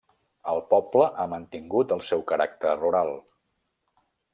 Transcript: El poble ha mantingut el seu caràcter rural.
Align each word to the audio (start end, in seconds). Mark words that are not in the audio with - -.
El 0.53 0.61
poble 0.71 1.11
ha 1.11 1.27
mantingut 1.35 1.95
el 1.99 2.03
seu 2.11 2.27
caràcter 2.35 2.77
rural. 2.83 3.17